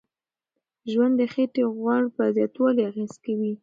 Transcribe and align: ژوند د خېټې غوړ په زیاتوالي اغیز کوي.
ژوند 0.91 1.13
د 1.19 1.21
خېټې 1.33 1.63
غوړ 1.75 2.03
په 2.15 2.23
زیاتوالي 2.35 2.81
اغیز 2.89 3.13
کوي. 3.23 3.53